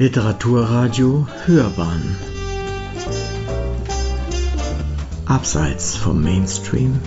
[0.00, 2.16] Literaturradio Hörbahn.
[5.26, 7.00] Abseits vom Mainstream.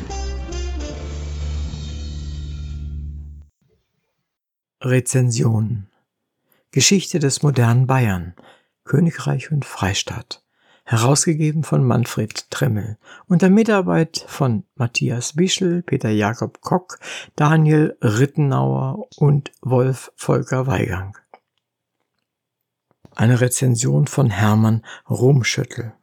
[4.82, 5.88] Rezension.
[6.72, 8.34] Geschichte des modernen Bayern
[8.84, 10.44] Königreich und Freistaat.
[10.84, 17.00] Herausgegeben von Manfred Tremmel, unter Mitarbeit von Matthias Bischel, Peter Jakob Kock,
[17.38, 21.16] Daniel Rittenauer und Wolf Volker Weigang.
[23.22, 25.94] Eine Rezension von Hermann Rumschüttel.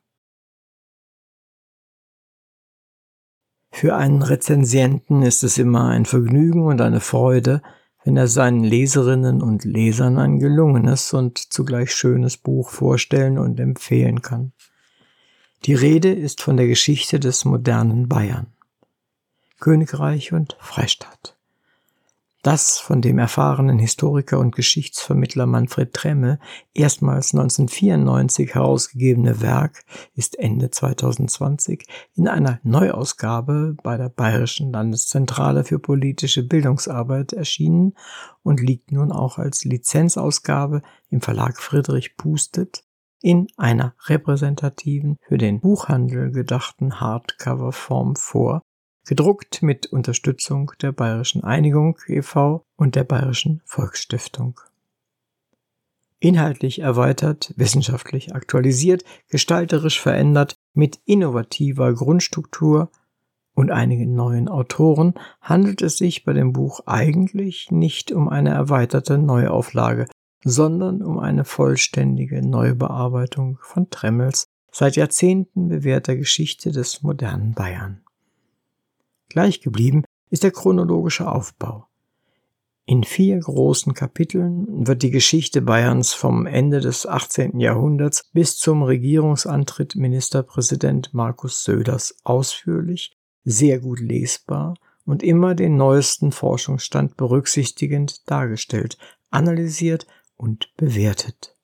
[3.72, 7.60] Für einen Rezensienten ist es immer ein Vergnügen und eine Freude,
[8.04, 14.22] wenn er seinen Leserinnen und Lesern ein gelungenes und zugleich schönes Buch vorstellen und empfehlen
[14.22, 14.52] kann.
[15.64, 18.46] Die Rede ist von der Geschichte des modernen Bayern.
[19.58, 21.37] Königreich und Freistaat.
[22.42, 26.38] Das von dem erfahrenen Historiker und Geschichtsvermittler Manfred Tremme
[26.72, 29.82] erstmals 1994 herausgegebene Werk
[30.14, 37.94] ist Ende 2020 in einer Neuausgabe bei der Bayerischen Landeszentrale für politische Bildungsarbeit erschienen
[38.44, 42.84] und liegt nun auch als Lizenzausgabe im Verlag Friedrich Pustet
[43.20, 48.62] in einer repräsentativen, für den Buchhandel gedachten Hardcover-Form vor,
[49.08, 52.62] gedruckt mit Unterstützung der Bayerischen Einigung e.V.
[52.76, 54.60] und der Bayerischen Volksstiftung.
[56.20, 62.90] Inhaltlich erweitert, wissenschaftlich aktualisiert, gestalterisch verändert, mit innovativer Grundstruktur
[63.54, 69.16] und einigen neuen Autoren handelt es sich bei dem Buch eigentlich nicht um eine erweiterte
[69.16, 70.06] Neuauflage,
[70.44, 78.02] sondern um eine vollständige Neubearbeitung von Tremmels seit Jahrzehnten bewährter Geschichte des modernen Bayern.
[79.28, 81.86] Gleich geblieben ist der chronologische Aufbau.
[82.86, 87.60] In vier großen Kapiteln wird die Geschichte Bayerns vom Ende des 18.
[87.60, 93.14] Jahrhunderts bis zum Regierungsantritt Ministerpräsident Markus Söders ausführlich,
[93.44, 98.98] sehr gut lesbar und immer den neuesten Forschungsstand berücksichtigend dargestellt,
[99.30, 101.54] analysiert und bewertet.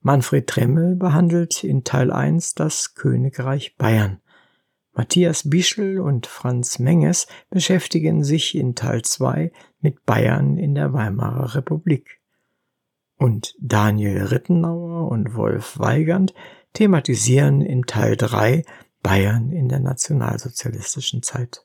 [0.00, 4.21] Manfred Tremmel behandelt in Teil 1 das Königreich Bayern.
[4.94, 11.54] Matthias Bischel und Franz Menges beschäftigen sich in Teil 2 mit Bayern in der Weimarer
[11.54, 12.20] Republik.
[13.16, 16.34] Und Daniel Rittenauer und Wolf Weigand
[16.74, 18.64] thematisieren in Teil 3
[19.02, 21.64] Bayern in der nationalsozialistischen Zeit.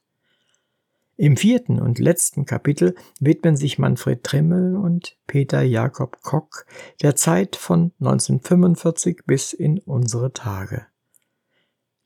[1.18, 6.66] Im vierten und letzten Kapitel widmen sich Manfred Trimmel und Peter Jakob Kock
[7.02, 10.86] der Zeit von 1945 bis in unsere Tage.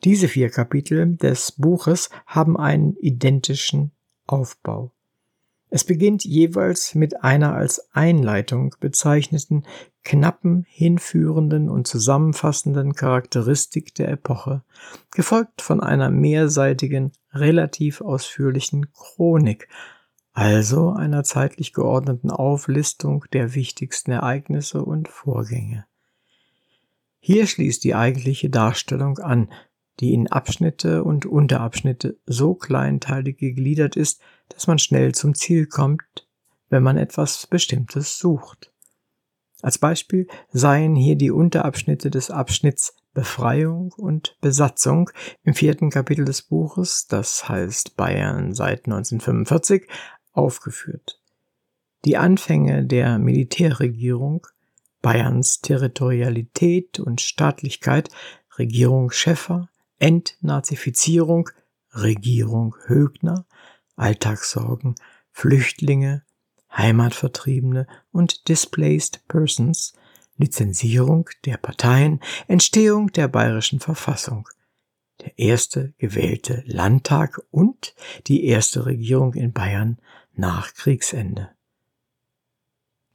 [0.04, 3.92] Diese vier Kapitel des Buches haben einen identischen
[4.26, 4.92] Aufbau.
[5.70, 9.64] Es beginnt jeweils mit einer als Einleitung bezeichneten,
[10.04, 14.64] knappen, hinführenden und zusammenfassenden Charakteristik der Epoche,
[15.12, 19.70] gefolgt von einer mehrseitigen, relativ ausführlichen Chronik,
[20.34, 25.86] also einer zeitlich geordneten Auflistung der wichtigsten Ereignisse und Vorgänge.
[27.20, 29.50] Hier schließt die eigentliche Darstellung an,
[30.02, 34.20] die in Abschnitte und Unterabschnitte so kleinteilig gegliedert ist,
[34.50, 36.28] dass man schnell zum Ziel kommt,
[36.70, 38.74] wenn man etwas Bestimmtes sucht.
[39.62, 45.10] Als Beispiel seien hier die Unterabschnitte des Abschnitts Befreiung und Besatzung
[45.44, 49.88] im vierten Kapitel des Buches, das heißt Bayern seit 1945,
[50.32, 51.20] aufgeführt.
[52.06, 54.48] Die Anfänge der Militärregierung,
[55.02, 58.10] Bayerns Territorialität und Staatlichkeit,
[58.58, 59.70] Regierung Schäffer,
[60.02, 61.50] Entnazifizierung,
[61.94, 63.46] Regierung Högner,
[63.96, 64.96] Alltagssorgen,
[65.32, 66.24] Flüchtlinge,
[66.76, 69.94] Heimatvertriebene und Displaced Persons,
[70.38, 74.50] Lizenzierung der Parteien, Entstehung der bayerischen Verfassung,
[75.20, 77.94] der erste gewählte Landtag und
[78.26, 80.00] die erste Regierung in Bayern
[80.34, 81.50] nach Kriegsende.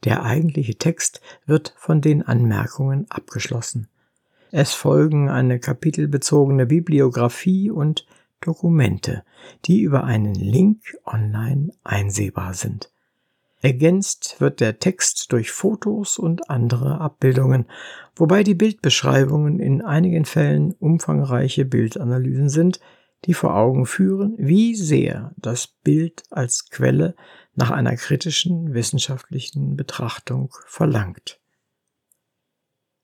[0.05, 3.89] Der eigentliche Text wird von den Anmerkungen abgeschlossen.
[4.51, 8.05] Es folgen eine kapitelbezogene Bibliographie und
[8.41, 9.23] Dokumente,
[9.65, 12.91] die über einen Link online einsehbar sind.
[13.61, 17.65] Ergänzt wird der Text durch Fotos und andere Abbildungen,
[18.15, 22.79] wobei die Bildbeschreibungen in einigen Fällen umfangreiche Bildanalysen sind,
[23.25, 27.15] die vor Augen führen, wie sehr das Bild als Quelle
[27.55, 31.39] nach einer kritischen wissenschaftlichen Betrachtung verlangt.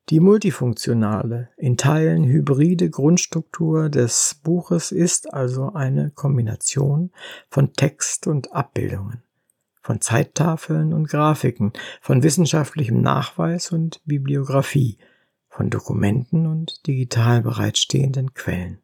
[0.09, 7.11] Die multifunktionale, in Teilen hybride Grundstruktur des Buches ist also eine Kombination
[7.49, 9.23] von Text und Abbildungen.
[9.85, 14.97] von Zeittafeln und Grafiken, von wissenschaftlichem Nachweis und Bibliographie,
[15.49, 18.79] von Dokumenten und digital bereitstehenden Quellen.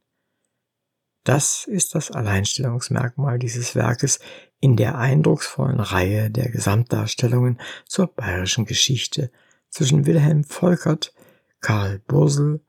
[1.23, 4.19] Das ist das Alleinstellungsmerkmal dieses Werkes
[4.59, 9.31] in der eindrucksvollen Reihe der Gesamtdarstellungen zur bayerischen Geschichte
[9.69, 11.13] zwischen Wilhelm Volkert,
[11.61, 12.61] Karl Bursel,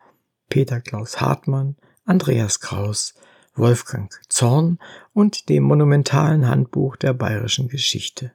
[0.48, 3.14] Peter Klaus Hartmann, Andreas Kraus,
[3.54, 4.78] Wolfgang Zorn
[5.12, 8.32] und dem monumentalen Handbuch der bayerischen Geschichte,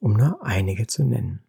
[0.00, 1.44] um nur einige zu nennen.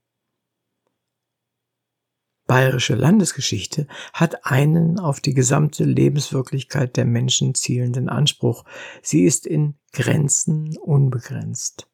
[2.48, 8.66] Bayerische Landesgeschichte hat einen auf die gesamte Lebenswirklichkeit der Menschen zielenden Anspruch.
[9.02, 11.88] Sie ist in Grenzen unbegrenzt.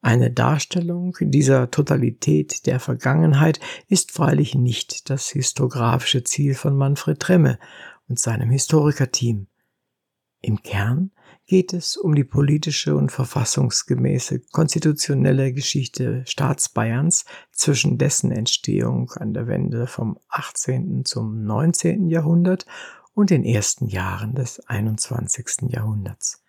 [0.00, 3.58] Eine Darstellung dieser Totalität der Vergangenheit
[3.88, 7.58] ist freilich nicht das historiografische Ziel von Manfred Tremme
[8.08, 9.48] und seinem Historikerteam.
[10.40, 11.10] Im Kern
[11.46, 19.48] geht es um die politische und verfassungsgemäße konstitutionelle Geschichte Staatsbayerns zwischen dessen Entstehung an der
[19.48, 21.04] Wende vom 18.
[21.06, 22.08] zum 19.
[22.08, 22.66] Jahrhundert
[23.14, 25.70] und den ersten Jahren des 21.
[25.70, 26.44] Jahrhunderts.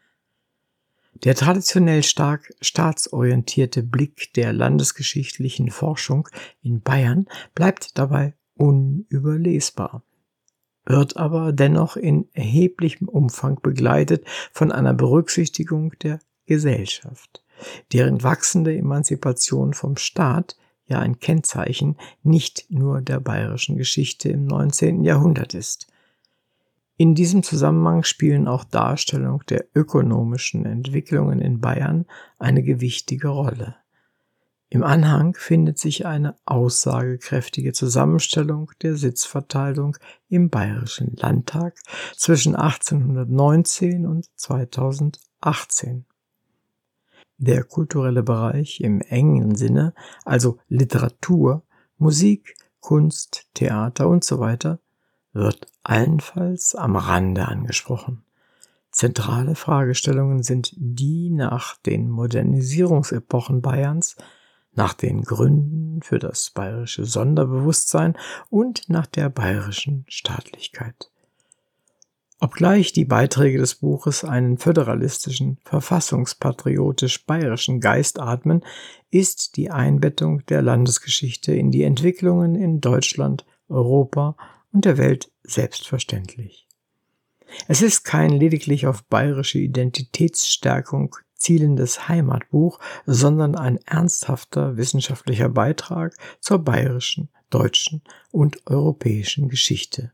[1.13, 6.29] Der traditionell stark staatsorientierte Blick der landesgeschichtlichen Forschung
[6.61, 10.03] in Bayern bleibt dabei unüberlesbar
[10.89, 17.43] wird aber dennoch in erheblichem Umfang begleitet von einer Berücksichtigung der Gesellschaft,
[17.93, 20.57] deren wachsende Emanzipation vom Staat
[20.87, 25.03] ja ein Kennzeichen nicht nur der bayerischen Geschichte im 19.
[25.03, 25.87] Jahrhundert ist.
[27.01, 32.05] In diesem Zusammenhang spielen auch Darstellung der ökonomischen Entwicklungen in Bayern
[32.39, 33.77] eine gewichtige Rolle.
[34.67, 39.95] Im Anhang findet sich eine aussagekräftige Zusammenstellung der Sitzverteilung
[40.27, 41.79] im Bayerischen Landtag
[42.17, 46.05] zwischen 1819 und 2018.
[47.37, 49.93] Der kulturelle Bereich im engen Sinne,
[50.25, 51.63] also Literatur,
[51.97, 54.09] Musik, Kunst, Theater
[54.41, 54.81] weiter,
[55.33, 58.23] wird allenfalls am Rande angesprochen.
[58.91, 64.15] Zentrale Fragestellungen sind die nach den Modernisierungsepochen Bayerns,
[64.73, 68.17] nach den Gründen für das bayerische Sonderbewusstsein
[68.49, 71.11] und nach der bayerischen Staatlichkeit.
[72.41, 78.63] Obgleich die Beiträge des Buches einen föderalistischen, verfassungspatriotisch bayerischen Geist atmen,
[79.11, 84.37] ist die Einbettung der Landesgeschichte in die Entwicklungen in Deutschland, Europa
[84.71, 86.67] und der Welt selbstverständlich.
[87.67, 96.59] Es ist kein lediglich auf bayerische Identitätsstärkung zielendes Heimatbuch, sondern ein ernsthafter wissenschaftlicher Beitrag zur
[96.59, 100.11] bayerischen, deutschen und europäischen Geschichte.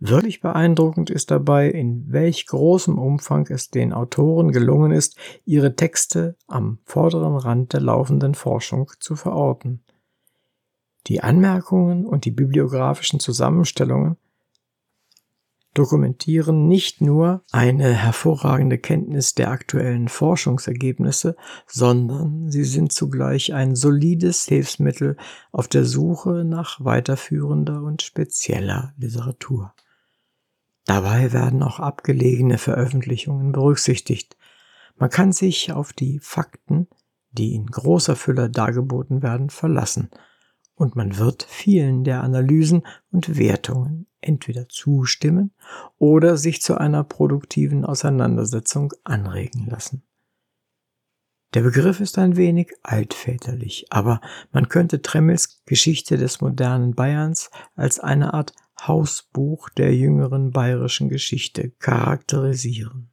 [0.00, 5.16] Wirklich beeindruckend ist dabei, in welch großem Umfang es den Autoren gelungen ist,
[5.46, 9.83] ihre Texte am vorderen Rand der laufenden Forschung zu verorten.
[11.06, 14.16] Die Anmerkungen und die bibliografischen Zusammenstellungen
[15.74, 21.36] dokumentieren nicht nur eine hervorragende Kenntnis der aktuellen Forschungsergebnisse,
[21.66, 25.16] sondern sie sind zugleich ein solides Hilfsmittel
[25.50, 29.74] auf der Suche nach weiterführender und spezieller Literatur.
[30.86, 34.36] Dabei werden auch abgelegene Veröffentlichungen berücksichtigt.
[34.96, 36.86] Man kann sich auf die Fakten,
[37.32, 40.08] die in großer Fülle dargeboten werden, verlassen–
[40.74, 45.52] und man wird vielen der Analysen und Wertungen entweder zustimmen
[45.98, 50.02] oder sich zu einer produktiven Auseinandersetzung anregen lassen.
[51.52, 58.00] Der Begriff ist ein wenig altväterlich, aber man könnte Tremmels Geschichte des modernen Bayerns als
[58.00, 63.10] eine Art Hausbuch der jüngeren bayerischen Geschichte charakterisieren.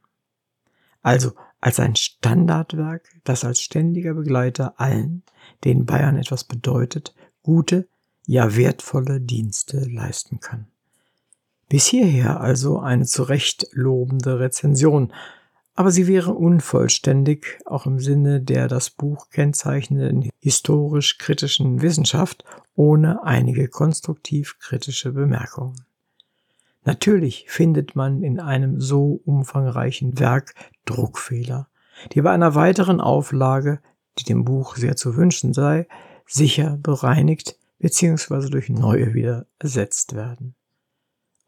[1.02, 5.22] Also als ein Standardwerk, das als ständiger Begleiter allen,
[5.62, 7.88] denen Bayern etwas bedeutet, gute,
[8.26, 10.66] ja wertvolle Dienste leisten kann.
[11.68, 15.12] Bis hierher also eine zu Recht lobende Rezension,
[15.74, 22.44] aber sie wäre unvollständig, auch im Sinne der das Buch kennzeichnenden historisch-kritischen Wissenschaft,
[22.74, 25.86] ohne einige konstruktiv-kritische Bemerkungen.
[26.84, 31.68] Natürlich findet man in einem so umfangreichen Werk Druckfehler,
[32.12, 33.80] die bei einer weiteren Auflage,
[34.18, 35.86] die dem Buch sehr zu wünschen sei,
[36.26, 38.48] sicher bereinigt bzw.
[38.48, 40.54] durch neue wieder ersetzt werden.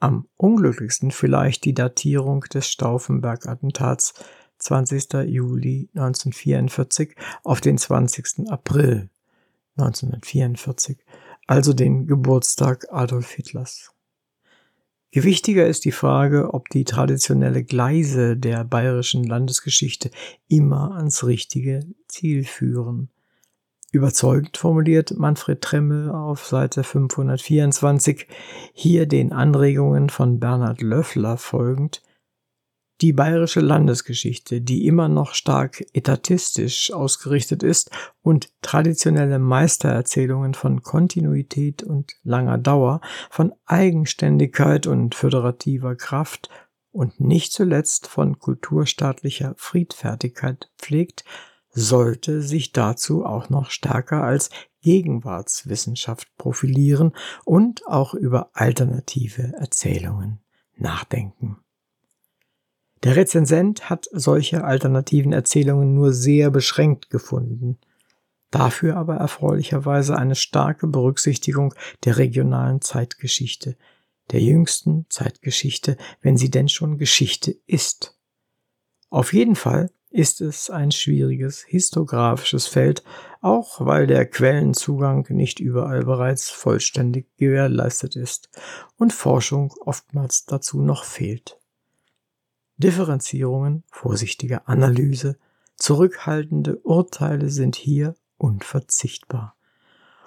[0.01, 4.15] Am unglücklichsten vielleicht die Datierung des Stauffenberg-Attentats
[4.59, 5.13] 20.
[5.27, 8.51] Juli 1944 auf den 20.
[8.51, 9.11] April
[9.77, 10.99] 1944,
[11.47, 13.95] also den Geburtstag Adolf Hitlers.
[15.11, 20.11] Gewichtiger ist die Frage, ob die traditionelle Gleise der bayerischen Landesgeschichte
[20.49, 23.11] immer ans richtige Ziel führen.
[23.95, 28.27] Überzeugend formuliert Manfred Tremmel auf Seite 524
[28.73, 32.03] hier den Anregungen von Bernhard Löffler folgend,
[33.01, 41.85] die bayerische Landesgeschichte, die immer noch stark etatistisch ausgerichtet ist und traditionelle Meistererzählungen von Kontinuität
[41.85, 46.49] und langer Dauer, von Eigenständigkeit und föderativer Kraft
[46.91, 51.25] und nicht zuletzt von kulturstaatlicher Friedfertigkeit pflegt,
[51.75, 54.51] sollte sich dazu auch noch stärker als
[54.81, 57.13] Gegenwartswissenschaft profilieren
[57.45, 60.41] und auch über alternative Erzählungen
[60.77, 61.59] nachdenken.
[63.03, 67.79] Der Rezensent hat solche alternativen Erzählungen nur sehr beschränkt gefunden,
[68.51, 73.77] dafür aber erfreulicherweise eine starke Berücksichtigung der regionalen Zeitgeschichte,
[74.31, 78.17] der jüngsten Zeitgeschichte, wenn sie denn schon Geschichte ist.
[79.11, 83.03] Auf jeden Fall ist es ein schwieriges histografisches Feld,
[83.41, 88.49] auch weil der Quellenzugang nicht überall bereits vollständig gewährleistet ist
[88.97, 91.59] und Forschung oftmals dazu noch fehlt.
[92.77, 95.37] Differenzierungen, vorsichtige Analyse,
[95.75, 99.54] zurückhaltende Urteile sind hier unverzichtbar.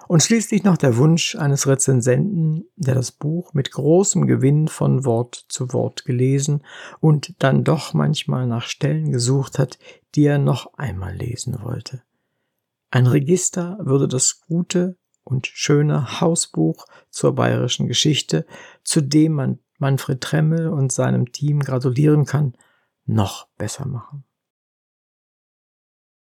[0.07, 5.45] Und schließlich noch der Wunsch eines Rezensenten, der das Buch mit großem Gewinn von Wort
[5.49, 6.63] zu Wort gelesen
[7.01, 9.77] und dann doch manchmal nach Stellen gesucht hat,
[10.15, 12.03] die er noch einmal lesen wollte.
[12.89, 18.45] Ein Register würde das gute und schöne Hausbuch zur bayerischen Geschichte,
[18.83, 22.55] zu dem man Manfred Tremmel und seinem Team gratulieren kann,
[23.05, 24.23] noch besser machen.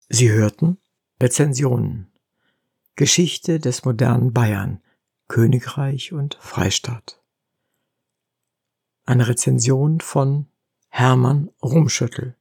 [0.08, 0.78] Sie hörten
[1.20, 2.10] Rezensionen.
[2.98, 4.82] Geschichte des modernen Bayern,
[5.28, 7.22] Königreich und Freistaat.
[9.04, 10.48] Eine Rezension von
[10.88, 12.36] Hermann Rumschüttel.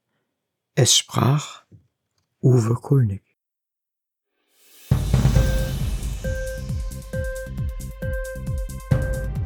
[0.74, 1.64] Es sprach
[2.42, 3.22] Uwe Kulnig.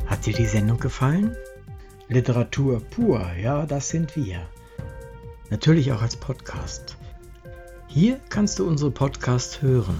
[0.05, 1.35] Hat dir die Sendung gefallen?
[2.07, 4.47] Literatur pur, ja, das sind wir.
[5.49, 6.95] Natürlich auch als Podcast.
[7.89, 9.99] Hier kannst du unsere Podcasts hören.